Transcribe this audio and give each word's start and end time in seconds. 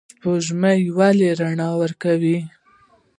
سپوږمۍ 0.13 0.81
ولې 0.97 1.29
رڼا 1.39 1.69
ورکوي؟ 1.81 2.37